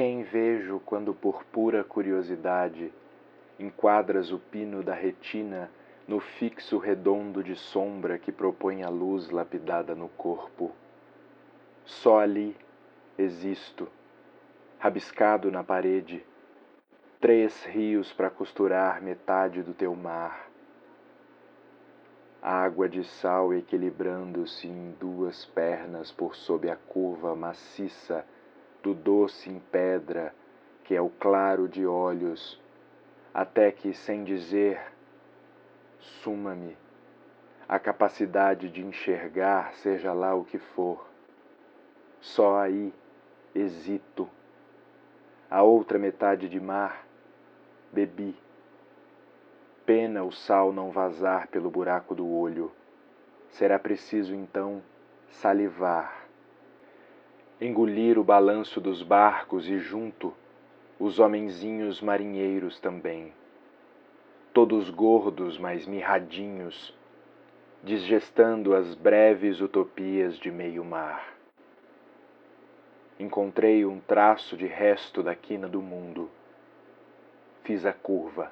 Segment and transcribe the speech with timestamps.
[0.00, 2.90] quem vejo quando por pura curiosidade
[3.58, 5.70] enquadras o pino da retina
[6.08, 10.72] no fixo redondo de sombra que propõe a luz lapidada no corpo.
[11.84, 12.56] Só ali
[13.18, 13.86] existo,
[14.78, 16.24] rabiscado na parede,
[17.20, 20.48] três rios para costurar metade do teu mar.
[22.40, 28.24] Água de sal equilibrando-se em duas pernas por sob a curva maciça
[28.82, 30.34] do doce em pedra
[30.90, 32.60] que é o claro de olhos,
[33.32, 34.80] até que, sem dizer,
[36.00, 36.76] suma-me
[37.68, 41.08] a capacidade de enxergar, seja lá o que for.
[42.20, 42.92] Só aí
[43.54, 44.28] hesito.
[45.48, 47.06] A outra metade de mar,
[47.92, 48.36] bebi.
[49.86, 52.72] Pena o sal não vazar pelo buraco do olho.
[53.50, 54.82] Será preciso então
[55.28, 56.19] salivar.
[57.60, 60.32] Engolir o balanço dos barcos e junto
[60.98, 63.32] os homenzinhos marinheiros também
[64.52, 66.94] todos gordos, mas mirradinhos,
[67.82, 71.34] digestando as breves utopias de meio mar.
[73.18, 76.30] Encontrei um traço de resto da quina do mundo.
[77.64, 78.50] Fiz a curva.